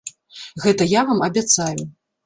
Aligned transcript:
Гэта 0.63 0.89
я 0.99 1.05
вам 1.13 1.23
абяцаю! 1.29 1.83